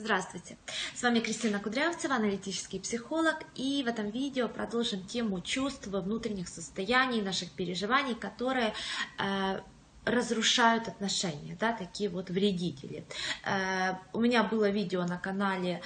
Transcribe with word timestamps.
Здравствуйте! 0.00 0.56
С 0.94 1.02
вами 1.02 1.20
Кристина 1.20 1.58
Кудрявцева, 1.60 2.14
аналитический 2.14 2.80
психолог, 2.80 3.36
и 3.54 3.82
в 3.84 3.86
этом 3.86 4.08
видео 4.08 4.48
продолжим 4.48 5.04
тему 5.04 5.42
чувств, 5.42 5.88
внутренних 5.88 6.48
состояний, 6.48 7.20
наших 7.20 7.50
переживаний, 7.50 8.14
которые 8.14 8.72
э, 9.18 9.60
разрушают 10.06 10.88
отношения, 10.88 11.54
да, 11.60 11.74
такие 11.74 12.08
вот 12.08 12.30
вредители. 12.30 13.04
Э, 13.44 13.96
у 14.14 14.20
меня 14.20 14.42
было 14.42 14.70
видео 14.70 15.04
на 15.04 15.18
канале 15.18 15.82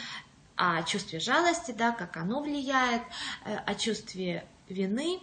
о 0.55 0.85
чувстве 0.85 1.19
жалости, 1.19 1.73
да, 1.73 1.91
как 1.91 2.17
оно 2.17 2.41
влияет, 2.41 3.03
э, 3.45 3.57
о 3.67 3.75
чувстве 3.75 4.47
вины. 4.69 5.19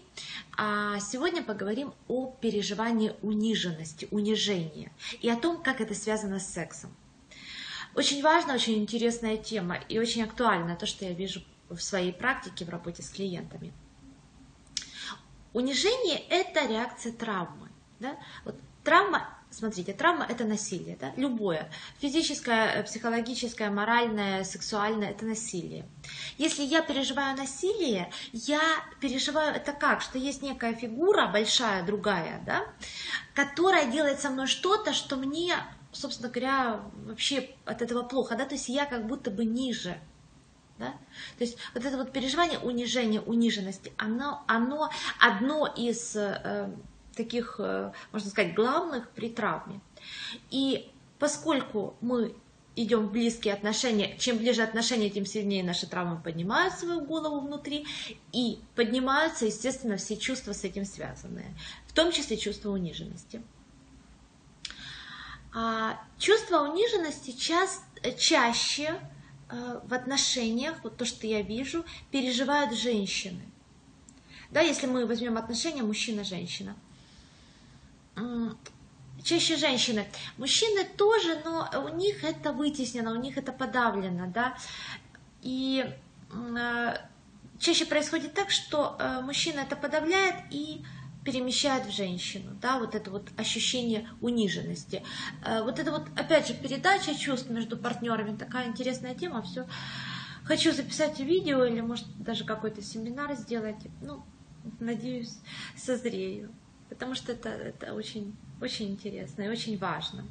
А 0.57 0.99
сегодня 0.99 1.41
поговорим 1.43 1.93
о 2.09 2.27
переживании 2.41 3.15
униженности, 3.21 4.09
унижения 4.11 4.91
и 5.21 5.29
о 5.29 5.37
том, 5.37 5.63
как 5.63 5.79
это 5.79 5.95
связано 5.95 6.41
с 6.41 6.51
сексом. 6.51 6.93
Очень 7.93 8.23
важная, 8.23 8.55
очень 8.55 8.77
интересная 8.79 9.37
тема 9.37 9.77
и 9.89 9.99
очень 9.99 10.23
актуальна 10.23 10.75
то, 10.75 10.85
что 10.85 11.05
я 11.05 11.13
вижу 11.13 11.43
в 11.69 11.79
своей 11.79 12.13
практике 12.13 12.65
в 12.65 12.69
работе 12.69 13.03
с 13.03 13.09
клиентами. 13.09 13.73
Унижение– 15.53 16.23
это 16.29 16.65
реакция 16.65 17.11
травмы. 17.11 17.69
Да? 17.99 18.15
Вот 18.45 18.55
травма, 18.85 19.27
смотрите, 19.49 19.91
травма– 19.93 20.25
это 20.29 20.45
насилие, 20.45 20.97
да? 20.99 21.11
любое. 21.17 21.69
Физическое, 21.99 22.81
психологическое, 22.83 23.69
моральное, 23.69 24.45
сексуальное– 24.45 25.09
это 25.11 25.25
насилие. 25.25 25.85
Если 26.37 26.63
я 26.63 26.81
переживаю 26.81 27.35
насилие, 27.35 28.09
я 28.31 28.61
переживаю 29.01 29.53
это 29.53 29.73
как? 29.73 30.01
Что 30.01 30.17
есть 30.17 30.41
некая 30.41 30.73
фигура, 30.73 31.27
большая, 31.27 31.85
другая, 31.85 32.41
да? 32.45 32.65
которая 33.33 33.91
делает 33.91 34.21
со 34.21 34.29
мной 34.29 34.47
что-то, 34.47 34.93
что 34.93 35.17
мне 35.17 35.57
собственно 35.91 36.29
говоря, 36.29 36.81
вообще 37.05 37.49
от 37.65 37.81
этого 37.81 38.03
плохо, 38.03 38.35
да, 38.35 38.45
то 38.45 38.55
есть 38.55 38.69
я 38.69 38.85
как 38.85 39.07
будто 39.07 39.31
бы 39.31 39.45
ниже, 39.45 39.97
да? 40.79 40.93
То 41.37 41.43
есть 41.43 41.57
вот 41.73 41.85
это 41.85 41.97
вот 41.97 42.11
переживание 42.11 42.59
унижения, 42.59 43.21
униженности, 43.21 43.93
оно, 43.97 44.43
оно 44.47 44.89
одно 45.19 45.67
из 45.67 46.15
э, 46.15 46.71
таких, 47.15 47.55
э, 47.59 47.91
можно 48.11 48.29
сказать, 48.29 48.55
главных 48.55 49.09
при 49.11 49.29
травме. 49.29 49.79
И 50.49 50.91
поскольку 51.19 51.95
мы 52.01 52.35
идем 52.75 53.07
в 53.07 53.11
близкие 53.11 53.53
отношения, 53.53 54.17
чем 54.17 54.37
ближе 54.37 54.63
отношения, 54.63 55.09
тем 55.09 55.25
сильнее 55.25 55.63
наши 55.63 55.87
травмы 55.87 56.21
поднимают 56.21 56.73
свою 56.73 57.01
голову 57.01 57.41
внутри, 57.41 57.85
и 58.31 58.59
поднимаются, 58.75 59.45
естественно, 59.45 59.97
все 59.97 60.17
чувства 60.17 60.53
с 60.53 60.63
этим 60.63 60.85
связанные, 60.85 61.53
в 61.87 61.93
том 61.93 62.11
числе 62.11 62.37
чувство 62.37 62.71
униженности. 62.71 63.41
А, 65.53 65.99
чувство 66.17 66.61
униженности 66.61 67.31
часто, 67.31 68.11
чаще 68.17 68.99
э, 69.49 69.79
в 69.83 69.93
отношениях, 69.93 70.75
вот 70.83 70.97
то, 70.97 71.05
что 71.05 71.27
я 71.27 71.41
вижу, 71.41 71.83
переживают 72.09 72.73
женщины. 72.73 73.41
Да, 74.49 74.61
если 74.61 74.87
мы 74.87 75.05
возьмем 75.05 75.37
отношения 75.37 75.83
мужчина-женщина. 75.83 76.75
Чаще 79.23 79.55
женщины. 79.55 80.07
Мужчины 80.37 80.83
тоже, 80.83 81.41
но 81.45 81.69
у 81.85 81.95
них 81.95 82.23
это 82.23 82.51
вытеснено, 82.53 83.11
у 83.11 83.21
них 83.21 83.37
это 83.37 83.51
подавлено, 83.51 84.27
да. 84.27 84.57
И 85.41 85.85
э, 86.31 86.93
чаще 87.59 87.85
происходит 87.85 88.33
так, 88.33 88.49
что 88.51 88.95
э, 88.99 89.21
мужчина 89.21 89.61
это 89.61 89.75
подавляет 89.75 90.35
и 90.49 90.83
перемещает 91.23 91.85
в 91.85 91.91
женщину, 91.91 92.57
да, 92.61 92.79
вот 92.79 92.95
это 92.95 93.11
вот 93.11 93.29
ощущение 93.37 94.09
униженности. 94.21 95.03
Э, 95.45 95.61
вот 95.63 95.79
это 95.79 95.91
вот, 95.91 96.07
опять 96.17 96.47
же, 96.47 96.53
передача 96.53 97.13
чувств 97.15 97.49
между 97.49 97.77
партнерами, 97.77 98.35
такая 98.35 98.67
интересная 98.67 99.13
тема, 99.13 99.41
все. 99.43 99.67
Хочу 100.43 100.71
записать 100.71 101.19
видео 101.19 101.63
или, 101.63 101.81
может, 101.81 102.07
даже 102.17 102.43
какой-то 102.43 102.81
семинар 102.81 103.35
сделать, 103.35 103.77
ну, 104.01 104.23
надеюсь, 104.79 105.37
созрею, 105.77 106.51
потому 106.89 107.13
что 107.13 107.33
это, 107.33 107.49
это 107.49 107.93
очень, 107.93 108.35
очень 108.59 108.89
интересно 108.89 109.43
и 109.43 109.49
очень 109.49 109.77
важно. 109.77 110.25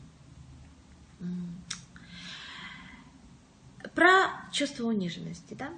Про 3.94 4.50
чувство 4.52 4.86
униженности, 4.86 5.54
да. 5.54 5.70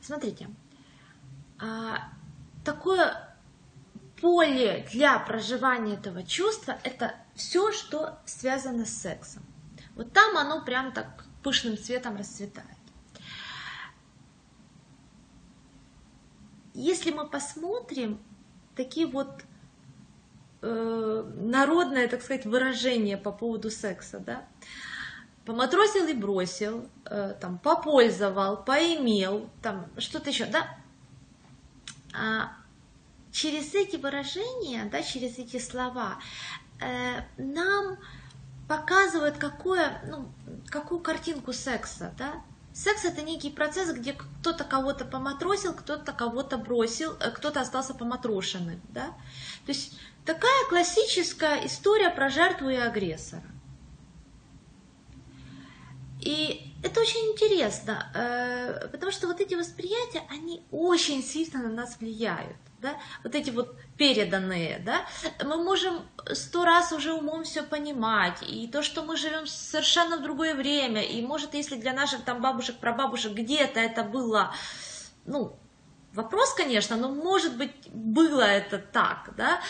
Смотрите, 0.00 0.48
а, 1.58 2.12
такое 2.64 3.25
поле 4.20 4.86
для 4.92 5.18
проживания 5.18 5.94
этого 5.94 6.22
чувства– 6.22 6.78
это 6.84 7.14
все, 7.34 7.72
что 7.72 8.18
связано 8.24 8.84
с 8.84 8.90
сексом. 8.90 9.42
Вот 9.94 10.12
там 10.12 10.36
оно 10.36 10.64
прям 10.64 10.92
так 10.92 11.24
пышным 11.42 11.78
цветом 11.78 12.16
расцветает. 12.16 12.68
Если 16.74 17.10
мы 17.10 17.26
посмотрим 17.26 18.20
такие 18.74 19.06
вот 19.06 19.42
э, 20.60 21.32
народное, 21.36 22.08
так 22.08 22.22
сказать, 22.22 22.44
выражение 22.44 23.16
по 23.16 23.32
поводу 23.32 23.70
секса, 23.70 24.18
да, 24.18 24.46
поматросил 25.46 26.06
и 26.08 26.12
бросил, 26.12 26.90
э, 27.06 27.34
там, 27.40 27.58
попользовал, 27.58 28.58
поимел, 28.62 29.48
там, 29.62 29.86
что-то 29.96 30.28
еще, 30.28 30.44
да, 30.44 30.76
а 32.12 32.52
через 33.36 33.74
эти 33.74 33.96
выражения, 33.96 34.86
да, 34.90 35.02
через 35.02 35.38
эти 35.38 35.58
слова 35.58 36.18
э, 36.80 37.20
нам 37.36 37.98
показывают, 38.66 39.36
какое, 39.36 40.00
ну, 40.08 40.32
какую 40.68 41.00
картинку 41.00 41.52
секса, 41.52 42.14
да, 42.18 42.42
Секс 42.72 43.06
это 43.06 43.22
некий 43.22 43.48
процесс, 43.48 43.90
где 43.94 44.12
кто-то 44.12 44.62
кого-то 44.62 45.06
поматросил, 45.06 45.72
кто-то 45.72 46.12
кого-то 46.12 46.58
бросил, 46.58 47.16
э, 47.20 47.30
кто-то 47.30 47.62
остался 47.62 47.94
поматрошенным. 47.94 48.82
Да? 48.90 49.06
То 49.64 49.72
есть 49.72 49.98
такая 50.26 50.68
классическая 50.68 51.64
история 51.66 52.10
про 52.10 52.28
жертву 52.28 52.68
и 52.68 52.74
агрессора. 52.74 53.42
И 56.20 56.70
это 56.82 57.00
очень 57.00 57.32
интересно, 57.32 58.12
э, 58.14 58.88
потому 58.88 59.10
что 59.10 59.26
вот 59.26 59.40
эти 59.40 59.54
восприятия, 59.54 60.24
они 60.28 60.62
очень 60.70 61.22
сильно 61.22 61.62
на 61.62 61.70
нас 61.70 61.96
влияют 61.98 62.58
да, 62.80 62.96
вот 63.24 63.34
эти 63.34 63.50
вот 63.50 63.76
переданные, 63.96 64.82
да, 64.84 65.06
мы 65.44 65.62
можем 65.62 66.02
сто 66.32 66.64
раз 66.64 66.92
уже 66.92 67.12
умом 67.12 67.44
все 67.44 67.62
понимать, 67.62 68.42
и 68.42 68.68
то, 68.68 68.82
что 68.82 69.02
мы 69.02 69.16
живем 69.16 69.46
совершенно 69.46 70.18
в 70.18 70.22
другое 70.22 70.54
время, 70.54 71.02
и 71.02 71.22
может, 71.22 71.54
если 71.54 71.76
для 71.76 71.92
наших 71.92 72.24
там 72.24 72.42
бабушек, 72.42 72.76
прабабушек 72.76 73.32
где-то 73.32 73.80
это 73.80 74.02
было, 74.02 74.52
ну, 75.24 75.56
вопрос, 76.12 76.54
конечно, 76.54 76.96
но 76.96 77.08
может 77.08 77.56
быть 77.56 77.88
было 77.92 78.42
это 78.42 78.78
так, 78.78 79.30
да, 79.36 79.60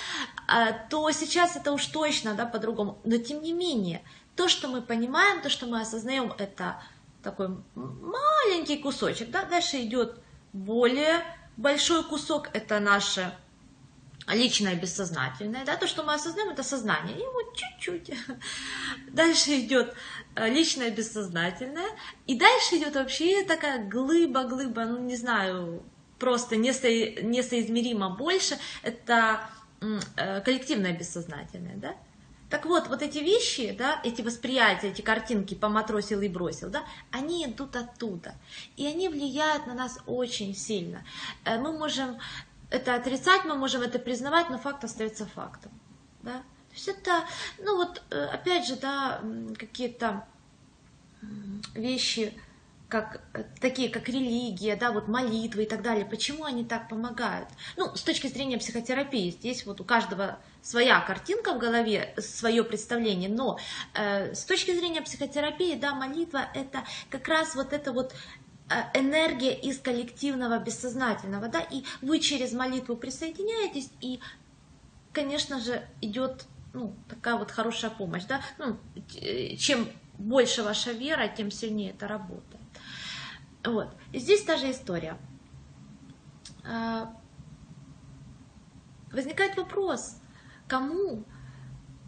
а, 0.49 0.73
то 0.73 1.11
сейчас 1.11 1.57
это 1.57 1.73
уж 1.73 1.87
точно, 1.87 2.35
да, 2.35 2.47
по-другому, 2.47 2.99
но 3.05 3.19
тем 3.19 3.43
не 3.43 3.53
менее, 3.53 4.03
то, 4.35 4.49
что 4.49 4.69
мы 4.69 4.83
понимаем, 4.83 5.41
то, 5.41 5.49
что 5.49 5.67
мы 5.67 5.81
осознаем, 5.81 6.33
это 6.39 6.83
такой 7.23 7.49
маленький 7.75 8.79
кусочек, 8.79 9.31
да, 9.31 9.45
дальше 9.45 9.83
идет 9.83 10.21
более 10.53 11.23
большой 11.57 12.05
кусок 12.05 12.49
это 12.53 12.81
наше 12.81 13.33
личное 14.29 14.75
бессознательное, 14.75 15.65
да, 15.65 15.77
то, 15.77 15.87
что 15.87 16.03
мы 16.03 16.15
осознаем, 16.15 16.51
это 16.51 16.63
сознание, 16.63 17.17
вот 17.33 17.55
чуть-чуть. 17.55 18.11
Дальше 19.13 19.61
идет 19.61 19.95
э, 20.35 20.49
личное 20.49 20.91
бессознательное, 20.91 21.89
и 22.27 22.37
дальше 22.37 22.77
идет 22.77 22.97
вообще 22.97 23.45
такая 23.45 23.89
глыба-глыба, 23.89 24.85
ну, 24.87 24.99
не 24.99 25.17
знаю, 25.17 25.83
просто 26.19 26.57
несо... 26.57 26.89
несоизмеримо 26.89 28.11
больше, 28.11 28.59
это 28.83 29.49
э, 29.81 30.41
коллективное 30.41 30.93
бессознательное, 30.93 31.77
да, 31.77 31.95
так 32.49 32.65
вот, 32.65 32.89
вот 32.89 33.03
эти 33.03 33.19
вещи, 33.19 33.75
да, 33.77 34.01
эти 34.05 34.23
восприятия, 34.23 34.89
эти 34.89 35.03
картинки 35.03 35.55
поматросил 35.55 36.21
и 36.21 36.29
бросил, 36.29 36.71
да, 36.71 36.85
они 37.11 37.45
идут 37.45 37.75
оттуда. 37.75 38.35
И 38.77 38.87
они 38.87 39.09
влияют 39.09 39.67
на 39.67 39.75
нас 39.75 39.99
очень 40.07 40.55
сильно. 40.55 41.05
Э, 41.45 41.59
мы 41.59 41.73
можем 41.73 42.19
это 42.71 42.95
отрицать, 42.95 43.45
мы 43.45 43.57
можем 43.57 43.83
это 43.83 43.99
признавать, 43.99 44.51
но 44.51 44.59
факт 44.59 44.85
остается 44.85 45.27
фактом. 45.27 45.73
Да? 46.23 46.39
То 46.39 46.75
есть 46.75 46.89
это, 46.89 47.25
ну 47.59 47.77
вот, 47.77 48.03
э, 48.11 48.25
опять 48.27 48.67
же, 48.67 48.77
да, 48.77 49.21
какие-то 49.59 50.27
вещи, 51.75 52.33
как, 52.89 53.23
э, 53.35 53.45
такие 53.61 53.89
как 53.89 54.09
религия, 54.09 54.77
да, 54.77 54.93
вот 54.93 55.09
молитвы 55.09 55.65
и 55.65 55.67
так 55.67 55.83
далее, 55.83 56.05
почему 56.05 56.45
они 56.45 56.65
так 56.65 56.89
помогают? 56.89 57.49
Ну, 57.77 57.95
с 57.97 58.03
точки 58.03 58.29
зрения 58.29 58.59
психотерапии, 58.59 59.31
здесь 59.31 59.67
вот 59.67 59.81
у 59.81 59.85
каждого 59.85 60.39
своя 60.67 61.01
картинка 61.01 61.55
в 61.55 61.59
голове, 61.59 62.13
свое 62.19 62.65
представление, 62.65 63.29
но 63.29 63.57
э, 63.95 64.35
с 64.35 64.45
точки 64.45 64.75
зрения 64.75 65.01
психотерапии, 65.01 65.77
да, 65.77 65.95
молитва 65.95 66.49
это 66.55 66.83
как 67.09 67.29
раз 67.29 67.55
вот 67.55 67.73
это 67.73 67.93
вот 67.93 68.13
э, 68.69 68.99
энергия 68.99 69.55
из 69.55 69.79
коллективного 69.79 70.59
бессознательного, 70.59 71.47
да, 71.47 71.61
и 71.61 71.85
вы 72.03 72.19
через 72.19 72.53
молитву 72.53 72.97
присоединяетесь, 72.97 73.91
и, 74.01 74.19
конечно 75.13 75.61
же, 75.61 75.87
идет 76.01 76.47
ну, 76.75 76.97
такая 77.09 77.37
вот 77.37 77.53
хорошая 77.53 77.93
помощь, 77.93 78.25
да, 78.25 78.41
ну, 78.59 78.77
чем 79.59 79.89
больше 80.19 80.65
ваша 80.65 80.91
вера, 80.91 81.29
тем 81.29 81.53
сильнее 81.53 81.91
это 81.91 82.09
работает. 82.09 82.65
Вот. 83.65 83.95
И 84.13 84.19
здесь 84.19 84.43
та 84.43 84.57
же 84.57 84.73
история. 84.73 85.17
А, 86.65 87.15
возникает 89.13 89.57
вопрос, 89.57 90.17
кому 90.69 91.25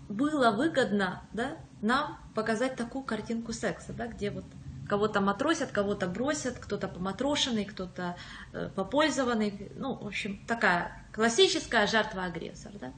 было 0.08 0.50
выгодно 0.50 1.22
да, 1.32 1.58
нам 1.82 2.18
показать 2.34 2.76
такую 2.76 3.04
картинку 3.04 3.52
секса, 3.52 3.92
да, 3.92 4.06
где 4.06 4.30
вот 4.30 4.44
кого-то 4.88 5.20
матросят, 5.20 5.70
кого-то 5.70 6.08
бросят, 6.08 6.58
кто-то 6.58 6.88
поматрошенный, 6.88 7.64
кто-то 7.64 8.16
э, 8.52 8.70
попользованный. 8.74 9.70
Ну, 9.76 9.94
в 9.94 10.06
общем, 10.06 10.44
такая 10.46 11.04
классическая 11.12 11.86
жертва-агрессор. 11.86 12.72
Да? 12.80 12.92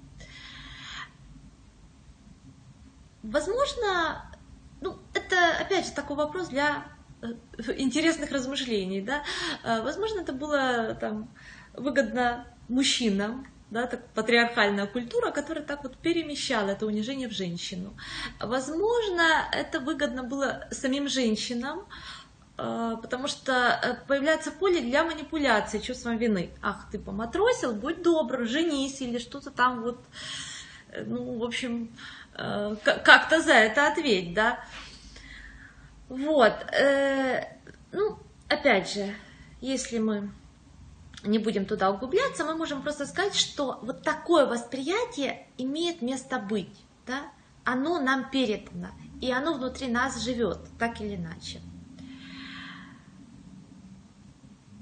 Возможно, 3.22 4.24
ну, 4.80 4.98
это, 5.14 5.36
опять 5.60 5.86
же, 5.86 5.92
такой 5.92 6.16
вопрос 6.16 6.48
для 6.48 6.86
э, 7.22 7.34
интересных 7.76 8.30
размышлений, 8.30 9.02
да. 9.02 9.24
Э, 9.64 9.82
возможно, 9.82 10.20
это 10.20 10.32
было 10.32 10.94
там 10.94 11.28
выгодно 11.74 12.46
мужчинам, 12.68 13.46
да, 13.70 13.86
так, 13.86 14.06
патриархальная 14.14 14.86
культура, 14.86 15.30
которая 15.30 15.64
так 15.64 15.82
вот 15.82 15.96
перемещала 15.96 16.70
это 16.70 16.86
унижение 16.86 17.28
в 17.28 17.32
женщину. 17.32 17.94
Возможно, 18.40 19.22
это 19.52 19.80
выгодно 19.80 20.24
было 20.24 20.68
самим 20.70 21.08
женщинам, 21.08 21.86
э, 22.58 22.96
потому 23.00 23.28
что 23.28 23.98
появляется 24.08 24.50
поле 24.50 24.80
для 24.80 25.04
манипуляции 25.04 25.78
чувством 25.78 26.18
вины. 26.18 26.50
Ах, 26.62 26.88
ты 26.90 26.98
поматросил, 26.98 27.72
будь 27.72 28.02
добр, 28.02 28.46
женись 28.46 29.00
или 29.00 29.18
что-то 29.18 29.50
там 29.50 29.82
вот, 29.82 29.98
ну, 31.06 31.38
в 31.38 31.44
общем, 31.44 31.90
Э, 32.40 32.74
как-то 32.82 33.40
за 33.40 33.52
это 33.52 33.88
ответь, 33.88 34.32
да. 34.34 34.60
Вот. 36.08 36.52
Э, 36.72 37.44
ну, 37.92 38.18
опять 38.48 38.92
же, 38.92 39.14
если 39.60 39.98
мы 39.98 40.30
не 41.22 41.38
будем 41.38 41.66
туда 41.66 41.90
углубляться, 41.90 42.44
мы 42.44 42.54
можем 42.54 42.82
просто 42.82 43.06
сказать, 43.06 43.34
что 43.34 43.78
вот 43.82 44.02
такое 44.02 44.46
восприятие 44.46 45.46
имеет 45.58 46.02
место 46.02 46.38
быть, 46.38 46.84
да, 47.06 47.30
оно 47.64 48.00
нам 48.00 48.30
передано, 48.30 48.88
и 49.20 49.30
оно 49.30 49.54
внутри 49.54 49.88
нас 49.88 50.22
живет, 50.22 50.58
так 50.78 51.00
или 51.00 51.16
иначе. 51.16 51.60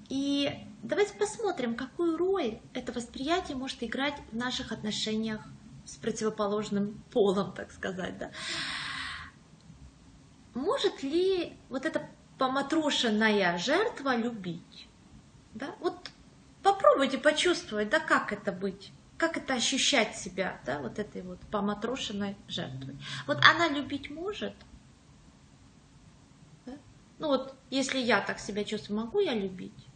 И 0.08 0.50
давайте 0.82 1.14
посмотрим, 1.14 1.74
какую 1.74 2.16
роль 2.16 2.60
это 2.72 2.92
восприятие 2.92 3.56
может 3.56 3.82
играть 3.82 4.14
в 4.30 4.36
наших 4.36 4.72
отношениях 4.72 5.40
с 5.84 5.96
противоположным 5.96 7.02
полом, 7.10 7.52
так 7.52 7.72
сказать, 7.72 8.16
да. 8.18 8.30
Может 10.54 11.02
ли 11.02 11.56
вот 11.68 11.84
эта 11.84 12.08
поматрошенная 12.38 13.58
жертва 13.58 14.16
любить? 14.16 14.88
Да? 15.54 15.74
Вот 15.80 15.97
попробуйте 16.72 17.18
почувствовать, 17.18 17.88
да, 17.88 18.00
как 18.00 18.32
это 18.32 18.52
быть, 18.52 18.92
как 19.16 19.36
это 19.36 19.54
ощущать 19.54 20.16
себя, 20.16 20.60
да, 20.66 20.80
вот 20.80 20.98
этой 20.98 21.22
вот 21.22 21.40
поматрошенной 21.50 22.36
жертвой. 22.46 22.96
Вот 23.26 23.38
она 23.38 23.68
любить 23.68 24.10
может, 24.10 24.54
да? 26.66 26.72
Ну 27.18 27.28
вот, 27.28 27.54
если 27.70 27.98
я 27.98 28.20
так 28.20 28.38
себя 28.38 28.64
чувствую, 28.64 29.00
могу 29.00 29.20
я 29.20 29.34
любить? 29.34 29.86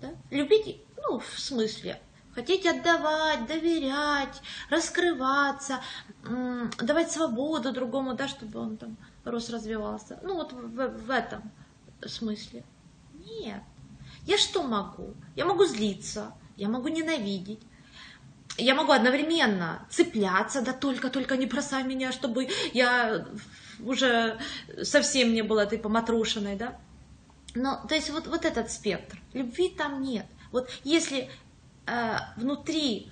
Да? 0.00 0.10
Любить, 0.30 0.80
ну, 0.96 1.18
в 1.18 1.38
смысле, 1.38 2.00
хотеть 2.34 2.66
отдавать, 2.66 3.46
доверять, 3.46 4.40
раскрываться, 4.70 5.80
давать 6.80 7.10
свободу 7.10 7.72
другому, 7.72 8.14
да, 8.14 8.26
чтобы 8.28 8.58
он 8.60 8.76
там 8.76 8.96
рос, 9.24 9.50
развивался. 9.50 10.18
Ну 10.22 10.34
вот 10.34 10.52
в, 10.52 10.88
в 10.88 11.10
этом 11.10 11.50
смысле. 12.06 12.64
Нет. 13.12 13.62
Я 14.28 14.36
что 14.36 14.62
могу? 14.62 15.14
Я 15.36 15.46
могу 15.46 15.64
злиться, 15.64 16.34
я 16.54 16.68
могу 16.68 16.88
ненавидеть, 16.88 17.62
я 18.58 18.74
могу 18.74 18.92
одновременно 18.92 19.86
цепляться, 19.88 20.60
да 20.60 20.74
только-только 20.74 21.38
не 21.38 21.46
бросай 21.46 21.82
меня, 21.82 22.12
чтобы 22.12 22.46
я 22.74 23.26
уже 23.80 24.38
совсем 24.82 25.32
не 25.32 25.40
была 25.40 25.62
этой 25.62 25.78
поматрушенной, 25.78 26.56
да. 26.56 26.78
Но, 27.54 27.82
то 27.88 27.94
есть 27.94 28.10
вот, 28.10 28.26
вот 28.26 28.44
этот 28.44 28.70
спектр. 28.70 29.18
Любви 29.32 29.70
там 29.70 30.02
нет. 30.02 30.26
Вот 30.52 30.68
если 30.84 31.30
э, 31.86 32.16
внутри 32.36 33.10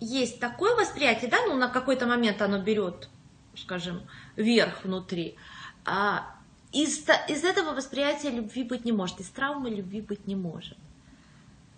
есть 0.00 0.40
такое 0.40 0.74
восприятие, 0.74 1.30
да, 1.30 1.36
ну 1.46 1.54
на 1.54 1.68
какой-то 1.68 2.08
момент 2.08 2.42
оно 2.42 2.60
берет, 2.60 3.08
скажем, 3.56 4.02
верх 4.34 4.82
внутри, 4.82 5.36
а 5.84 6.34
из, 6.72 7.06
из 7.28 7.44
этого 7.44 7.74
восприятия 7.74 8.30
любви 8.30 8.62
быть 8.62 8.84
не 8.84 8.92
может, 8.92 9.20
из 9.20 9.28
травмы 9.28 9.70
любви 9.70 10.00
быть 10.00 10.26
не 10.26 10.36
может. 10.36 10.76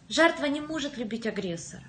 Жертва 0.08 0.46
не 0.46 0.60
может 0.60 0.98
любить 0.98 1.26
агрессора. 1.26 1.84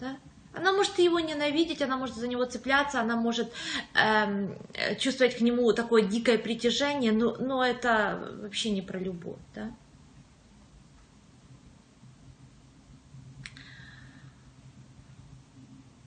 Да? 0.00 0.16
Она 0.54 0.72
может 0.72 0.98
его 0.98 1.20
ненавидеть, 1.20 1.82
она 1.82 1.98
может 1.98 2.16
за 2.16 2.28
него 2.28 2.46
цепляться, 2.46 3.00
она 3.00 3.16
может 3.16 3.52
эм, 3.94 4.56
чувствовать 4.98 5.36
к 5.36 5.42
нему 5.42 5.70
такое 5.74 6.02
дикое 6.02 6.38
притяжение, 6.38 7.12
но, 7.12 7.36
но 7.36 7.62
это 7.62 8.38
вообще 8.40 8.70
не 8.70 8.80
про 8.80 8.98
любовь. 8.98 9.36
Да? 9.54 9.70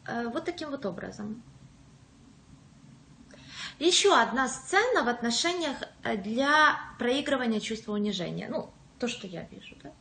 Э, 0.08 0.28
вот 0.30 0.46
таким 0.46 0.72
вот 0.72 0.88
образом. 0.88 1.44
Еще 3.80 4.14
одна 4.14 4.50
сцена 4.50 5.04
в 5.04 5.08
отношениях 5.08 5.78
э, 6.04 6.18
для 6.18 6.80
проигрывания 7.00 7.62
чувства 7.62 7.94
унижения. 7.94 8.50
Ну, 8.50 8.70
то, 9.00 9.08
что 9.08 9.26
я 9.26 9.44
вижу. 9.44 9.76
Да? 9.82 9.92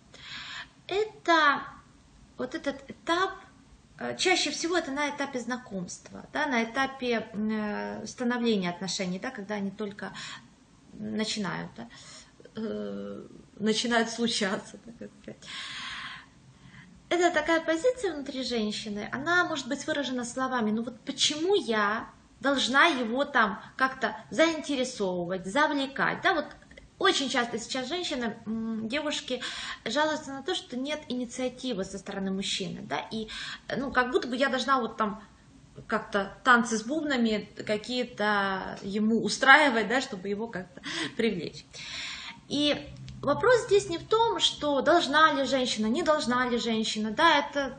Это 0.89 1.63
вот 2.37 2.57
этот 2.57 2.91
этап, 2.91 3.35
э, 3.99 4.17
чаще 4.17 4.51
всего 4.51 4.77
это 4.77 4.91
на 4.91 5.09
этапе 5.09 5.39
знакомства, 5.39 6.27
да, 6.33 6.47
на 6.47 6.65
этапе 6.65 7.27
становления 8.05 8.71
отношений, 8.71 9.21
да, 9.21 9.31
когда 9.31 9.55
они 9.55 9.71
только 9.71 10.13
начинают, 10.95 11.71
да, 11.77 11.89
начинают 13.59 14.11
случаться. 14.11 14.79
Так 14.99 15.39
это 17.11 17.33
такая 17.33 17.61
позиция 17.61 18.15
внутри 18.15 18.43
женщины, 18.43 19.09
она 19.13 19.45
может 19.45 19.69
быть 19.69 19.87
выражена 19.87 20.25
словами, 20.25 20.71
ну 20.73 20.83
вот 20.83 21.01
почему 21.01 21.55
я 21.55 22.11
должна 22.41 22.87
его 22.87 23.25
там 23.25 23.61
как-то 23.77 24.17
заинтересовывать, 24.31 25.47
завлекать, 25.47 26.21
да, 26.23 26.35
вот 26.35 26.47
очень 26.99 27.29
часто 27.29 27.59
сейчас 27.59 27.89
женщины, 27.89 28.37
девушки 28.47 29.41
жалуются 29.85 30.33
на 30.33 30.43
то, 30.43 30.55
что 30.55 30.77
нет 30.77 31.01
инициативы 31.09 31.85
со 31.85 31.99
стороны 31.99 32.31
мужчины, 32.31 32.81
да, 32.83 33.01
и, 33.11 33.29
ну, 33.77 33.93
как 33.93 34.11
будто 34.11 34.29
бы 34.29 34.37
я 34.37 34.49
должна 34.49 34.81
вот 34.81 34.97
там 34.97 35.23
как-то 35.87 36.37
танцы 36.43 36.77
с 36.77 36.83
бубнами 36.83 37.49
какие-то 37.65 38.79
ему 38.83 39.23
устраивать, 39.23 39.89
да, 39.89 40.01
чтобы 40.01 40.29
его 40.29 40.49
как-то 40.49 40.83
привлечь. 41.17 41.65
И 42.49 42.89
Вопрос 43.21 43.65
здесь 43.67 43.89
не 43.89 43.99
в 43.99 44.07
том, 44.07 44.39
что 44.39 44.81
должна 44.81 45.33
ли 45.33 45.45
женщина, 45.45 45.87
не 45.87 46.03
должна 46.03 46.49
ли 46.49 46.57
женщина, 46.59 47.11
да, 47.11 47.39
это 47.39 47.77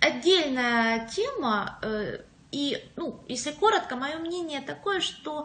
отдельная 0.00 1.08
тема, 1.08 1.78
э, 1.82 2.20
и, 2.52 2.82
ну, 2.96 3.20
если 3.28 3.52
коротко, 3.52 3.96
мое 3.96 4.16
мнение 4.18 4.60
такое, 4.60 5.00
что 5.00 5.44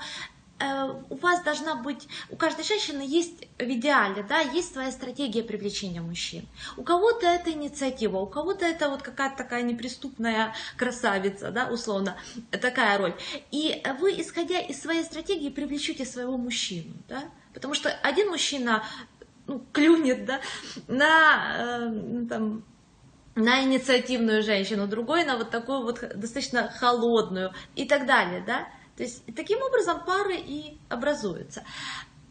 э, 0.60 0.94
у 1.10 1.16
вас 1.16 1.42
должна 1.44 1.76
быть, 1.76 2.08
у 2.30 2.36
каждой 2.36 2.64
женщины 2.64 3.02
есть 3.02 3.48
в 3.58 3.64
идеале, 3.64 4.24
да, 4.24 4.40
есть 4.40 4.74
своя 4.74 4.92
стратегия 4.92 5.44
привлечения 5.44 6.02
мужчин. 6.02 6.48
У 6.78 6.84
кого-то 6.84 7.26
это 7.26 7.52
инициатива, 7.52 8.18
у 8.20 8.28
кого-то 8.28 8.66
это 8.66 8.90
вот 8.90 9.02
какая-то 9.02 9.38
такая 9.38 9.64
неприступная 9.64 10.54
красавица, 10.78 11.52
да, 11.52 11.68
условно, 11.68 12.18
такая 12.52 12.98
роль. 12.98 13.16
И 13.52 13.84
вы, 14.00 14.20
исходя 14.22 14.60
из 14.60 14.82
своей 14.82 15.04
стратегии, 15.04 15.50
привлечете 15.50 16.06
своего 16.06 16.38
мужчину, 16.38 16.94
да, 17.08 17.24
Потому 17.54 17.74
что 17.74 17.90
один 17.90 18.30
мужчина 18.30 18.84
ну, 19.48 19.64
клюнет, 19.74 20.26
да, 20.26 20.42
на, 20.88 21.56
э, 21.58 22.26
там, 22.30 22.64
на 23.44 23.64
инициативную 23.64 24.44
женщину, 24.44 24.88
другой 24.88 25.24
на 25.26 25.38
вот 25.38 25.50
такую 25.50 25.84
вот 25.84 26.00
достаточно 26.16 26.70
холодную 26.70 27.54
и 27.76 27.86
так 27.86 28.06
далее, 28.06 28.44
да. 28.46 28.68
То 28.98 29.04
есть 29.04 29.24
таким 29.36 29.62
образом 29.62 30.04
пары 30.06 30.36
и 30.36 30.78
образуются. 30.90 31.64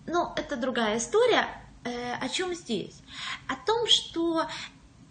Но 0.07 0.35
это 0.37 0.57
другая 0.57 0.99
история. 0.99 1.47
Э, 1.85 2.15
о 2.15 2.29
чем 2.29 2.55
здесь? 2.55 3.01
О 3.49 3.55
том, 3.67 3.87
что 3.87 4.47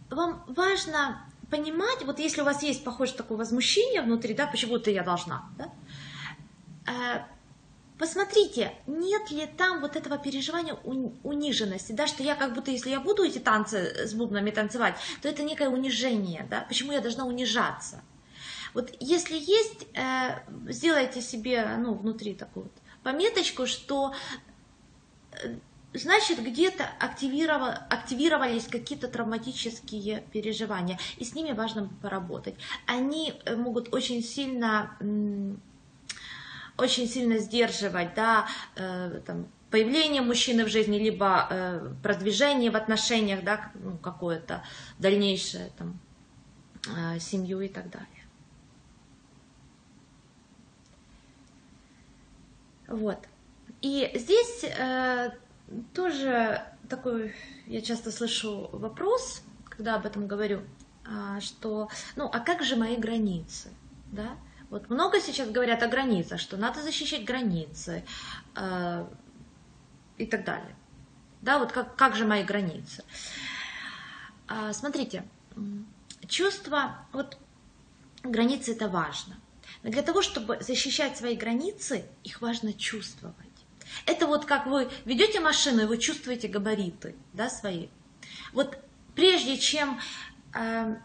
вам 0.10 0.44
важно 0.48 1.26
понимать, 1.50 2.04
вот 2.06 2.20
если 2.20 2.42
у 2.42 2.46
вас 2.46 2.62
есть, 2.64 2.84
похоже, 2.84 3.14
такое 3.14 3.38
возмущение 3.38 4.02
внутри, 4.02 4.34
да, 4.34 4.48
почему-то 4.48 4.92
я 4.92 5.04
должна, 5.04 5.50
да, 5.58 5.74
э, 6.88 7.24
посмотрите, 8.00 8.74
нет 8.88 9.30
ли 9.30 9.46
там 9.46 9.82
вот 9.82 9.96
этого 9.96 10.18
переживания 10.18 10.74
униженности, 10.74 11.92
да, 11.92 12.08
что 12.08 12.24
я 12.24 12.36
как 12.36 12.56
будто, 12.56 12.72
если 12.72 12.90
я 12.90 13.00
буду 13.00 13.24
эти 13.24 13.40
танцы 13.40 14.08
с 14.08 14.14
бубнами 14.14 14.52
танцевать, 14.52 14.96
то 15.22 15.28
это 15.28 15.44
некое 15.44 15.70
унижение, 15.70 16.48
да, 16.50 16.62
почему 16.62 16.94
я 16.94 17.02
должна 17.02 17.26
унижаться. 17.26 18.02
Вот 18.74 18.96
если 19.00 19.36
есть, 19.36 19.88
э, 19.96 20.40
сделайте 20.70 21.22
себе, 21.22 21.76
ну, 21.78 21.94
внутри 21.94 22.34
такую 22.34 22.66
вот 22.66 22.74
пометочку, 23.04 23.66
что 23.66 24.14
э, 25.34 25.58
значит 25.94 26.42
где-то 26.42 26.86
активировались 27.00 28.68
какие-то 28.68 29.08
травматические 29.08 30.24
переживания, 30.32 31.00
и 31.18 31.26
с 31.26 31.34
ними 31.34 31.52
важно 31.52 31.90
поработать. 32.02 32.56
Они 32.86 33.34
э, 33.46 33.56
могут 33.56 33.94
очень 33.94 34.24
сильно, 34.24 34.96
очень 36.80 37.08
сильно 37.08 37.38
сдерживать, 37.38 38.14
да, 38.16 38.48
э, 38.76 39.22
там, 39.26 39.48
появление 39.70 40.22
мужчины 40.22 40.66
в 40.66 40.70
жизни, 40.70 40.98
либо 40.98 41.48
э, 41.50 41.94
продвижение 42.02 42.72
в 42.72 42.76
отношениях, 42.76 43.44
да, 43.44 43.72
ну, 43.76 43.98
какое-то 43.98 44.64
дальнейшее, 44.98 45.72
там, 45.78 46.00
семью 47.20 47.60
и 47.60 47.68
так 47.68 47.90
далее. 47.90 48.08
Вот. 52.88 53.20
И 53.82 54.10
здесь 54.16 54.66
тоже 55.94 56.64
такой, 56.90 57.36
я 57.68 57.82
часто 57.82 58.12
слышу 58.12 58.70
вопрос, 58.74 59.44
когда 59.66 59.96
об 59.96 60.06
этом 60.06 60.28
говорю, 60.28 60.62
а, 61.06 61.40
что, 61.40 61.90
ну, 62.16 62.30
а 62.32 62.40
как 62.40 62.64
же 62.64 62.76
мои 62.76 62.98
границы, 62.98 63.70
да? 64.12 64.36
Вот 64.70 64.90
много 64.90 65.20
сейчас 65.20 65.50
говорят 65.50 65.82
о 65.84 65.88
границах, 65.88 66.40
что 66.40 66.58
надо 66.58 66.82
защищать 66.84 67.26
границы 67.26 68.04
э, 68.56 69.06
и 70.18 70.26
так 70.26 70.46
далее. 70.46 70.76
Да, 71.42 71.58
вот 71.60 71.72
как, 71.72 71.96
как 71.96 72.16
же 72.16 72.26
мои 72.26 72.44
границы? 72.44 73.04
А, 74.48 74.74
смотрите, 74.74 75.24
чувство, 76.28 76.98
вот 77.14 77.38
границы 78.24 78.74
это 78.74 78.90
важно. 78.90 79.40
Но 79.84 79.92
для 79.92 80.02
того, 80.02 80.22
чтобы 80.22 80.58
защищать 80.62 81.18
свои 81.18 81.36
границы, 81.36 82.06
их 82.24 82.42
важно 82.42 82.74
чувствовать. 82.74 83.36
Это 84.06 84.28
вот 84.28 84.46
как 84.46 84.66
вы 84.68 84.90
ведете 85.06 85.40
машину, 85.40 85.84
и 85.84 85.86
вы 85.86 85.98
чувствуете 85.98 86.48
габариты 86.48 87.16
да, 87.34 87.50
свои. 87.50 87.88
Вот 88.54 88.78
прежде 89.16 89.58
чем, 89.58 90.00
э, 90.54 90.96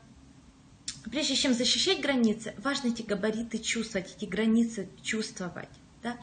прежде 1.11 1.37
чем 1.37 1.55
защищать 1.55 2.01
границы, 2.01 2.55
важно 2.59 2.89
эти 2.89 3.03
габариты 3.03 3.59
чувствовать, 3.59 4.15
эти 4.17 4.25
границы 4.25 4.89
чувствовать. 5.03 5.69
Да? 6.03 6.17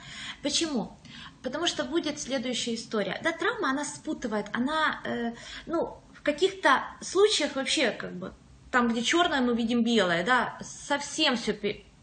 Почему? 0.43 0.97
Потому 1.41 1.67
что 1.67 1.83
будет 1.83 2.19
следующая 2.19 2.75
история. 2.75 3.19
Да, 3.23 3.31
травма, 3.31 3.71
она 3.71 3.83
спутывает, 3.83 4.47
она, 4.53 5.01
э, 5.05 5.33
ну, 5.65 5.97
в 6.13 6.21
каких-то 6.21 6.83
случаях 7.01 7.55
вообще, 7.55 7.91
как 7.91 8.15
бы, 8.15 8.33
там, 8.69 8.89
где 8.89 9.01
черное, 9.01 9.41
мы 9.41 9.55
видим 9.55 9.83
белое, 9.83 10.23
да, 10.23 10.59
совсем 10.61 11.35
все 11.35 11.53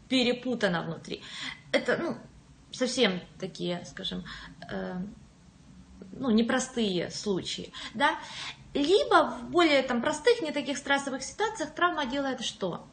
перепутано 0.09 0.83
внутри. 0.83 1.23
Это, 1.71 1.97
ну, 1.97 2.17
совсем 2.71 3.21
такие, 3.39 3.85
скажем, 3.85 4.25
э, 4.69 5.01
ну, 6.11 6.31
непростые 6.31 7.11
случаи, 7.11 7.71
да, 7.93 8.19
либо 8.79 9.31
в 9.31 9.49
более 9.49 9.83
там 9.83 10.01
простых, 10.01 10.41
не 10.41 10.51
таких 10.51 10.77
стрессовых 10.77 11.23
ситуациях 11.23 11.73
травма 11.73 12.05
делает 12.05 12.41
что? 12.41 12.87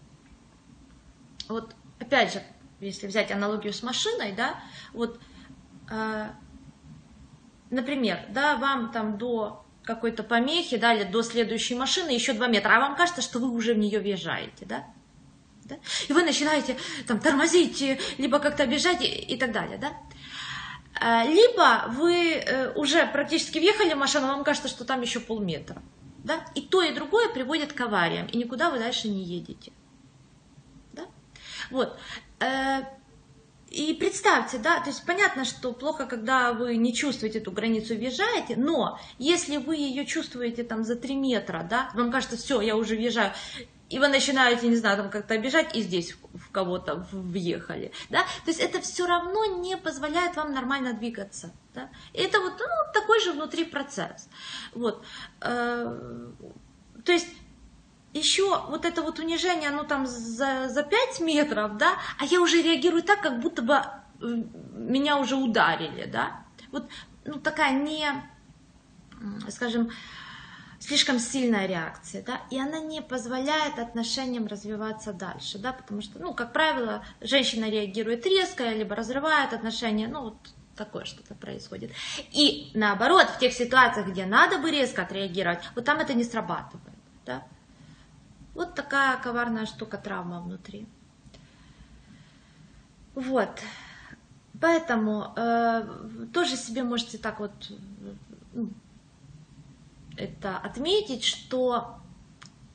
Вот, 1.48 1.74
опять 2.00 2.32
же, 2.32 2.42
если 2.80 3.06
взять 3.06 3.30
аналогию 3.30 3.72
с 3.72 3.82
машиной, 3.82 4.32
да, 4.32 4.60
вот, 4.92 5.20
э, 5.90 6.28
например, 7.70 8.20
да, 8.28 8.56
вам 8.56 8.90
там 8.92 9.18
до 9.18 9.64
какой-то 9.84 10.24
помехи, 10.24 10.76
да, 10.76 10.92
или 10.92 11.04
до 11.04 11.22
следующей 11.22 11.76
машины 11.76 12.10
еще 12.10 12.32
2 12.32 12.48
метра, 12.48 12.76
а 12.76 12.80
вам 12.80 12.96
кажется, 12.96 13.22
что 13.22 13.38
вы 13.38 13.50
уже 13.50 13.74
в 13.74 13.78
нее 13.78 14.00
въезжаете, 14.00 14.66
да? 14.66 14.84
Да? 15.64 15.76
И 16.08 16.12
вы 16.12 16.22
начинаете 16.22 16.76
там 17.06 17.18
тормозить, 17.18 17.82
либо 18.18 18.38
как-то 18.38 18.66
бежать 18.66 19.02
и, 19.02 19.06
и 19.06 19.36
так 19.36 19.52
далее, 19.52 19.78
да? 19.78 19.92
А, 21.00 21.24
либо 21.24 21.84
вы 21.88 22.32
э, 22.34 22.72
уже 22.74 23.06
практически 23.06 23.58
въехали 23.58 23.92
в 23.92 23.98
машину, 23.98 24.28
вам 24.28 24.44
кажется, 24.44 24.68
что 24.68 24.84
там 24.84 25.02
еще 25.02 25.20
полметра. 25.20 25.82
Да? 26.24 26.40
И 26.54 26.62
то, 26.62 26.82
и 26.82 26.92
другое 26.92 27.28
приводит 27.28 27.72
к 27.72 27.80
авариям, 27.80 28.26
и 28.26 28.38
никуда 28.38 28.70
вы 28.70 28.78
дальше 28.78 29.08
не 29.08 29.22
едете. 29.22 29.72
Да? 30.92 31.04
Вот. 31.70 31.98
Э, 32.40 32.82
и 33.68 33.92
представьте, 33.94 34.58
да, 34.58 34.80
то 34.80 34.88
есть 34.88 35.04
понятно, 35.04 35.44
что 35.44 35.72
плохо, 35.72 36.06
когда 36.06 36.52
вы 36.52 36.76
не 36.76 36.94
чувствуете 36.94 37.40
эту 37.40 37.50
границу 37.50 37.94
въезжаете, 37.94 38.56
но 38.56 38.98
если 39.18 39.58
вы 39.58 39.76
ее 39.76 40.06
чувствуете 40.06 40.62
там 40.62 40.82
за 40.84 40.96
3 40.96 41.14
метра, 41.16 41.66
да, 41.68 41.90
вам 41.94 42.10
кажется, 42.10 42.36
все, 42.36 42.60
я 42.60 42.76
уже 42.76 42.96
въезжаю, 42.96 43.32
и 43.88 43.98
вы 43.98 44.08
начинаете, 44.08 44.68
не 44.68 44.76
знаю, 44.76 44.96
там 44.96 45.10
как-то 45.10 45.34
обижать, 45.34 45.76
и 45.76 45.82
здесь 45.82 46.16
в 46.34 46.50
кого-то 46.50 47.06
въехали, 47.12 47.92
да, 48.10 48.22
то 48.44 48.50
есть 48.50 48.60
это 48.60 48.80
все 48.80 49.06
равно 49.06 49.60
не 49.60 49.76
позволяет 49.76 50.36
вам 50.36 50.52
нормально 50.52 50.92
двигаться, 50.92 51.52
да, 51.74 51.88
и 52.12 52.20
это 52.20 52.40
вот, 52.40 52.54
ну, 52.58 52.92
такой 52.92 53.20
же 53.20 53.32
внутри 53.32 53.64
процесс, 53.64 54.28
вот, 54.74 55.04
э, 55.40 56.28
то 57.04 57.12
есть 57.12 57.28
еще 58.12 58.62
вот 58.68 58.84
это 58.84 59.02
вот 59.02 59.18
унижение, 59.18 59.68
оно 59.68 59.84
там 59.84 60.06
за, 60.06 60.68
за 60.68 60.82
5 60.82 61.20
метров, 61.20 61.76
да, 61.76 61.96
а 62.18 62.24
я 62.24 62.40
уже 62.40 62.62
реагирую 62.62 63.02
так, 63.02 63.20
как 63.20 63.40
будто 63.40 63.62
бы 63.62 63.74
э, 63.74 64.42
меня 64.74 65.18
уже 65.18 65.36
ударили, 65.36 66.06
да, 66.06 66.44
вот, 66.72 66.88
ну, 67.24 67.34
такая 67.34 67.72
не, 67.72 68.08
скажем, 69.48 69.90
слишком 70.78 71.18
сильная 71.18 71.66
реакция, 71.66 72.22
да, 72.22 72.40
и 72.50 72.58
она 72.58 72.80
не 72.80 73.02
позволяет 73.02 73.78
отношениям 73.78 74.46
развиваться 74.46 75.12
дальше, 75.12 75.58
да, 75.58 75.72
потому 75.72 76.02
что, 76.02 76.18
ну, 76.18 76.34
как 76.34 76.52
правило, 76.52 77.04
женщина 77.20 77.68
реагирует 77.70 78.26
резко, 78.26 78.70
либо 78.70 78.94
разрывает 78.94 79.52
отношения, 79.52 80.08
ну, 80.08 80.22
вот 80.22 80.36
такое 80.76 81.04
что-то 81.04 81.34
происходит. 81.34 81.92
И 82.32 82.70
наоборот, 82.74 83.26
в 83.28 83.38
тех 83.38 83.52
ситуациях, 83.52 84.08
где 84.08 84.26
надо 84.26 84.58
бы 84.58 84.70
резко 84.70 85.02
отреагировать, 85.02 85.60
вот 85.74 85.84
там 85.84 85.98
это 85.98 86.14
не 86.14 86.24
срабатывает, 86.24 86.98
да. 87.24 87.42
Вот 88.54 88.74
такая 88.74 89.16
коварная 89.18 89.66
штука 89.66 89.98
травма 89.98 90.40
внутри. 90.40 90.86
Вот. 93.14 93.60
Поэтому 94.60 95.32
э, 95.36 95.86
тоже 96.32 96.56
себе 96.56 96.82
можете 96.82 97.18
так 97.18 97.40
вот 97.40 97.52
ну, 98.54 98.70
это 100.16 100.56
отметить, 100.58 101.24
что 101.24 101.98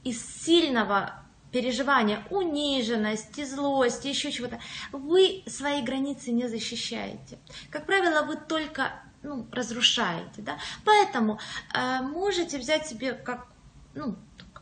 из 0.04 0.44
сильного 0.44 1.22
переживания 1.52 2.26
униженности, 2.30 3.44
злости, 3.44 4.08
еще 4.08 4.32
чего-то, 4.32 4.60
вы 4.92 5.44
свои 5.48 5.82
границы 5.82 6.32
не 6.32 6.48
защищаете. 6.48 7.38
Как 7.70 7.86
правило, 7.86 8.24
вы 8.24 8.38
только 8.38 8.94
ну, 9.24 9.46
разрушаете. 9.52 10.42
Да? 10.42 10.58
Поэтому 10.86 11.40
э, 11.74 12.02
можете 12.02 12.58
взять 12.58 12.88
себе 12.88 13.14
как 13.14 13.48
ну, 13.94 14.16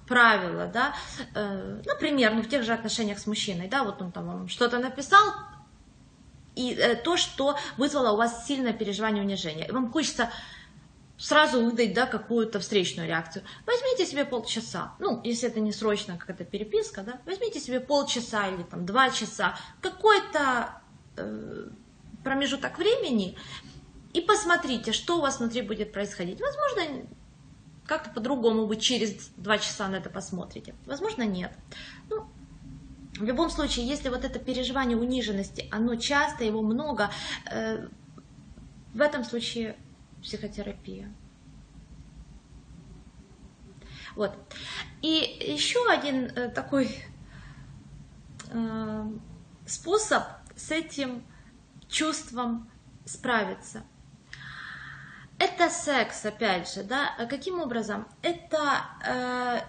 правило, 0.07 0.65
да, 0.67 0.95
э, 1.35 1.81
например, 1.85 2.33
ну, 2.33 2.41
в 2.41 2.49
тех 2.49 2.63
же 2.63 2.73
отношениях 2.73 3.19
с 3.19 3.27
мужчиной, 3.27 3.67
да, 3.67 3.83
вот 3.83 4.01
он 4.01 4.11
там 4.11 4.25
вам 4.25 4.49
что-то 4.49 4.79
написал, 4.79 5.21
и 6.55 6.73
э, 6.73 6.95
то, 6.95 7.15
что 7.15 7.57
вызвало 7.77 8.13
у 8.13 8.17
вас 8.17 8.47
сильное 8.47 8.73
переживание 8.73 9.23
унижения. 9.23 9.71
Вам 9.71 9.91
хочется 9.91 10.31
сразу 11.19 11.63
выдать 11.63 11.93
да, 11.93 12.05
какую-то 12.05 12.59
встречную 12.59 13.07
реакцию. 13.07 13.43
Возьмите 13.67 14.09
себе 14.09 14.25
полчаса, 14.25 14.95
ну, 14.99 15.21
если 15.23 15.49
это 15.49 15.59
не 15.59 15.73
срочно 15.73 16.17
какая-то 16.17 16.45
переписка, 16.45 17.03
да, 17.03 17.19
возьмите 17.25 17.59
себе 17.59 17.79
полчаса 17.81 18.47
или 18.47 18.63
там 18.63 18.85
два 18.85 19.09
часа, 19.09 19.55
какой-то 19.81 20.81
э, 21.17 21.67
промежуток 22.23 22.77
времени 22.77 23.37
и 24.13 24.21
посмотрите, 24.21 24.93
что 24.93 25.17
у 25.17 25.21
вас 25.21 25.39
внутри 25.39 25.61
будет 25.61 25.91
происходить. 25.91 26.39
Возможно, 26.39 27.05
как-то 27.85 28.09
по-другому 28.11 28.65
вы 28.65 28.77
через 28.77 29.29
два 29.35 29.57
часа 29.57 29.89
на 29.89 29.97
это 29.97 30.09
посмотрите. 30.09 30.73
Возможно, 30.85 31.23
нет. 31.23 31.51
Ну, 32.09 32.25
в 33.17 33.23
любом 33.23 33.49
случае, 33.49 33.85
если 33.85 34.07
вот 34.07 34.23
это 34.23 34.39
переживание 34.39 34.97
униженности, 34.97 35.67
оно 35.69 35.95
часто, 35.95 36.45
его 36.45 36.61
много, 36.61 37.09
э, 37.51 37.87
в 38.93 39.01
этом 39.01 39.25
случае 39.25 39.75
психотерапия. 40.21 41.13
Вот. 44.15 44.37
И 45.01 45.53
еще 45.53 45.79
один 45.89 46.25
э, 46.25 46.49
такой 46.49 46.89
э, 48.51 49.05
способ 49.65 50.23
с 50.55 50.71
этим 50.71 51.23
чувством 51.87 52.69
справиться. 53.05 53.83
Это 55.37 55.69
секс, 55.69 56.25
опять 56.25 56.71
же, 56.73 56.83
да. 56.83 57.15
Каким 57.29 57.61
образом? 57.61 58.07
Это 58.21 58.83
э, 59.05 59.61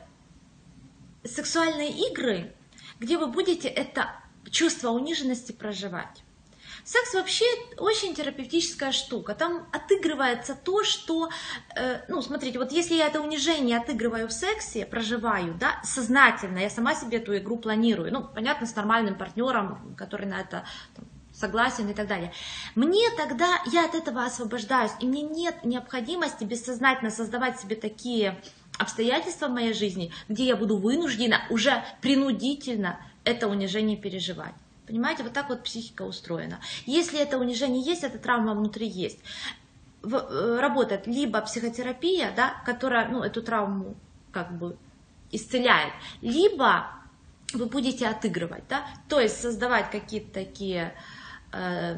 сексуальные 1.28 2.10
игры, 2.10 2.52
где 2.98 3.18
вы 3.18 3.28
будете 3.28 3.68
это 3.68 4.10
чувство 4.50 4.90
униженности 4.90 5.52
проживать. 5.52 6.24
Секс 6.84 7.14
вообще 7.14 7.44
очень 7.76 8.14
терапевтическая 8.14 8.92
штука. 8.92 9.34
Там 9.34 9.66
отыгрывается 9.72 10.54
то, 10.54 10.82
что, 10.84 11.28
э, 11.76 12.00
ну, 12.08 12.22
смотрите, 12.22 12.58
вот 12.58 12.72
если 12.72 12.94
я 12.94 13.08
это 13.08 13.20
унижение 13.20 13.78
отыгрываю 13.78 14.28
в 14.28 14.32
сексе, 14.32 14.86
проживаю, 14.86 15.54
да, 15.54 15.80
сознательно, 15.84 16.58
я 16.58 16.70
сама 16.70 16.94
себе 16.94 17.18
эту 17.18 17.36
игру 17.36 17.58
планирую. 17.58 18.12
Ну, 18.12 18.24
понятно, 18.24 18.66
с 18.66 18.74
нормальным 18.74 19.16
партнером, 19.16 19.94
который 19.96 20.26
на 20.26 20.40
это 20.40 20.64
там, 20.96 21.04
согласен 21.32 21.88
и 21.88 21.94
так 21.94 22.06
далее. 22.06 22.32
Мне 22.74 23.08
тогда, 23.16 23.62
я 23.66 23.84
от 23.84 23.94
этого 23.94 24.24
освобождаюсь, 24.24 24.92
и 25.00 25.06
мне 25.06 25.22
нет 25.22 25.64
необходимости 25.64 26.44
бессознательно 26.44 27.10
создавать 27.10 27.60
себе 27.60 27.76
такие 27.76 28.40
обстоятельства 28.78 29.48
в 29.48 29.52
моей 29.52 29.74
жизни, 29.74 30.12
где 30.28 30.44
я 30.44 30.56
буду 30.56 30.76
вынуждена 30.76 31.42
уже 31.50 31.84
принудительно 32.00 32.98
это 33.24 33.48
унижение 33.48 33.96
переживать. 33.96 34.54
Понимаете, 34.90 35.22
вот 35.22 35.32
так 35.32 35.48
вот 35.48 35.62
психика 35.62 36.02
устроена. 36.02 36.60
Если 36.84 37.20
это 37.20 37.38
унижение 37.38 37.80
есть, 37.80 38.02
эта 38.02 38.18
травма 38.18 38.54
внутри 38.54 38.88
есть, 38.88 39.20
э, 40.02 40.58
работает 40.60 41.06
либо 41.06 41.40
психотерапия, 41.42 42.32
да, 42.34 42.60
которая 42.66 43.08
ну, 43.08 43.22
эту 43.22 43.40
травму 43.40 43.94
как 44.32 44.58
бы 44.58 44.76
исцеляет, 45.30 45.92
либо 46.22 46.88
вы 47.52 47.66
будете 47.66 48.08
отыгрывать, 48.08 48.64
да, 48.68 48.84
то 49.08 49.20
есть 49.20 49.40
создавать 49.40 49.92
какие-то 49.92 50.32
такие 50.32 50.92
э, 51.52 51.94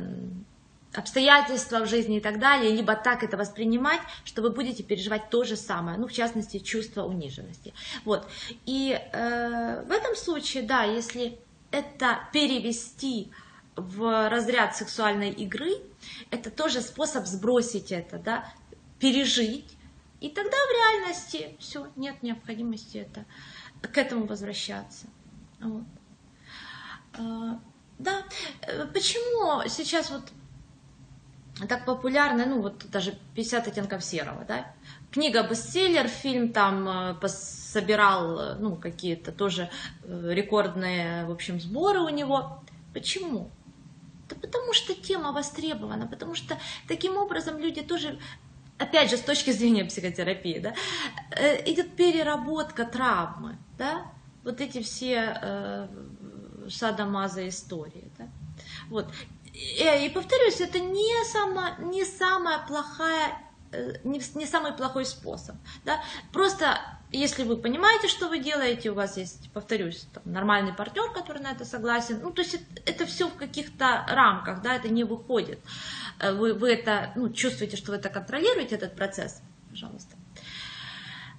обстоятельства 0.92 1.78
в 1.78 1.88
жизни 1.88 2.18
и 2.18 2.20
так 2.20 2.38
далее, 2.38 2.76
либо 2.76 2.94
так 2.94 3.22
это 3.22 3.38
воспринимать, 3.38 4.00
что 4.24 4.42
вы 4.42 4.50
будете 4.50 4.82
переживать 4.82 5.30
то 5.30 5.44
же 5.44 5.56
самое, 5.56 5.96
ну, 5.96 6.08
в 6.08 6.12
частности, 6.12 6.58
чувство 6.58 7.04
униженности. 7.04 7.72
Вот. 8.04 8.28
И 8.66 8.92
э, 8.92 9.82
в 9.82 9.90
этом 9.90 10.14
случае, 10.14 10.64
да, 10.64 10.84
если 10.84 11.38
это 11.72 12.28
перевести 12.32 13.32
в 13.76 14.28
разряд 14.28 14.76
сексуальной 14.76 15.30
игры, 15.30 15.70
это 16.30 16.50
тоже 16.50 16.80
способ 16.80 17.26
сбросить 17.26 17.90
это, 17.90 18.18
да, 18.18 18.52
пережить, 18.98 19.76
и 20.20 20.28
тогда 20.28 20.56
в 20.56 20.70
реальности 20.70 21.56
все, 21.58 21.88
нет 21.96 22.22
необходимости 22.22 22.98
это, 22.98 23.24
к 23.88 23.98
этому 23.98 24.26
возвращаться. 24.26 25.06
Вот. 25.60 25.84
А, 27.14 27.60
да, 27.98 28.24
почему 28.92 29.68
сейчас 29.68 30.10
вот 30.10 30.24
так 31.68 31.84
популярны, 31.84 32.46
ну 32.46 32.62
вот 32.62 32.90
даже 32.90 33.14
50 33.34 33.68
оттенков 33.68 34.04
серого, 34.04 34.44
да, 34.44 34.72
книга 35.10 35.42
бестселлер, 35.42 36.08
фильм 36.08 36.52
там 36.52 36.88
э, 36.88 37.28
собирал, 37.28 38.38
э, 38.38 38.54
ну, 38.58 38.76
какие-то 38.76 39.32
тоже 39.32 39.68
э, 40.02 40.30
рекордные, 40.32 41.26
в 41.26 41.30
общем, 41.30 41.60
сборы 41.60 42.00
у 42.00 42.08
него. 42.08 42.62
Почему? 42.94 43.50
Да 44.28 44.36
потому 44.40 44.72
что 44.72 44.94
тема 44.94 45.32
востребована, 45.32 46.06
потому 46.06 46.34
что 46.34 46.58
таким 46.88 47.16
образом 47.16 47.58
люди 47.58 47.82
тоже, 47.82 48.18
опять 48.78 49.10
же, 49.10 49.16
с 49.16 49.20
точки 49.20 49.50
зрения 49.50 49.84
психотерапии, 49.84 50.58
да, 50.58 50.74
идет 51.66 51.94
переработка 51.94 52.84
травмы, 52.84 53.58
да, 53.76 54.06
вот 54.42 54.60
эти 54.60 54.82
все 54.82 55.38
э, 55.40 55.88
садомаза 56.68 57.46
истории, 57.48 58.10
да. 58.18 58.28
Вот. 58.88 59.06
И, 59.52 60.06
и 60.06 60.08
повторюсь, 60.08 60.60
это 60.60 60.78
не, 60.80 61.24
сама, 61.24 61.76
не 61.78 62.04
самая 62.04 62.66
плохая 62.66 63.38
Э, 63.72 63.94
не, 64.04 64.20
не 64.34 64.46
самый 64.46 64.72
плохой 64.72 65.06
способ. 65.06 65.56
Да? 65.84 66.02
Просто 66.30 66.78
если 67.10 67.42
вы 67.42 67.56
понимаете, 67.56 68.06
что 68.06 68.28
вы 68.28 68.38
делаете, 68.38 68.90
у 68.90 68.94
вас 68.94 69.16
есть, 69.16 69.50
повторюсь, 69.52 70.06
там, 70.12 70.22
нормальный 70.26 70.74
партнер, 70.74 71.10
который 71.12 71.40
на 71.40 71.52
это 71.52 71.64
согласен, 71.64 72.20
ну, 72.22 72.30
то 72.30 72.42
есть 72.42 72.54
это, 72.54 72.64
это 72.84 73.06
все 73.06 73.28
в 73.28 73.34
каких-то 73.34 74.04
рамках, 74.08 74.62
да, 74.62 74.74
это 74.74 74.88
не 74.88 75.04
выходит. 75.04 75.58
Э, 76.20 76.32
вы, 76.32 76.52
вы 76.52 76.70
это, 76.70 77.12
ну, 77.16 77.30
чувствуете, 77.30 77.78
что 77.78 77.92
вы 77.92 77.96
это 77.96 78.10
контролируете, 78.10 78.74
этот 78.74 78.94
процесс, 78.94 79.40
пожалуйста. 79.70 80.16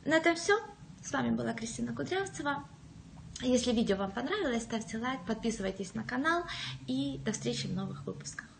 На 0.03 0.15
этом 0.15 0.36
все. 0.36 0.60
С 1.03 1.12
вами 1.12 1.36
была 1.36 1.53
Кристина 1.53 1.93
Кудрявцева. 1.93 2.63
Если 3.41 3.71
видео 3.71 3.97
вам 3.97 4.11
понравилось, 4.11 4.63
ставьте 4.63 4.97
лайк, 4.97 5.19
подписывайтесь 5.25 5.95
на 5.95 6.03
канал 6.03 6.43
и 6.87 7.19
до 7.25 7.31
встречи 7.31 7.67
в 7.67 7.73
новых 7.73 8.05
выпусках. 8.05 8.52